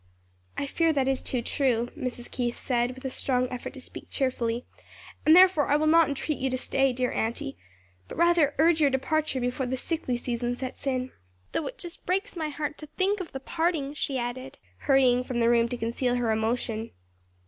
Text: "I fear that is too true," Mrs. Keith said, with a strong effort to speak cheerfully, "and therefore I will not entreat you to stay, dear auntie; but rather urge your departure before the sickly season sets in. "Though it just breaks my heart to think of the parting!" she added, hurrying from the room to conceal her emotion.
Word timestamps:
"I 0.57 0.65
fear 0.65 0.91
that 0.93 1.07
is 1.07 1.21
too 1.21 1.43
true," 1.43 1.91
Mrs. 1.95 2.31
Keith 2.31 2.57
said, 2.57 2.95
with 2.95 3.05
a 3.05 3.11
strong 3.11 3.47
effort 3.49 3.75
to 3.75 3.81
speak 3.81 4.07
cheerfully, 4.09 4.65
"and 5.27 5.35
therefore 5.35 5.67
I 5.67 5.75
will 5.75 5.85
not 5.85 6.09
entreat 6.09 6.39
you 6.39 6.49
to 6.49 6.57
stay, 6.57 6.91
dear 6.91 7.11
auntie; 7.11 7.55
but 8.07 8.17
rather 8.17 8.55
urge 8.57 8.81
your 8.81 8.89
departure 8.89 9.39
before 9.39 9.67
the 9.67 9.77
sickly 9.77 10.17
season 10.17 10.55
sets 10.55 10.87
in. 10.87 11.11
"Though 11.51 11.67
it 11.67 11.77
just 11.77 12.07
breaks 12.07 12.35
my 12.35 12.49
heart 12.49 12.79
to 12.79 12.87
think 12.87 13.19
of 13.19 13.31
the 13.31 13.39
parting!" 13.39 13.93
she 13.93 14.17
added, 14.17 14.57
hurrying 14.79 15.23
from 15.23 15.39
the 15.39 15.49
room 15.49 15.69
to 15.69 15.77
conceal 15.77 16.15
her 16.15 16.31
emotion. 16.31 16.89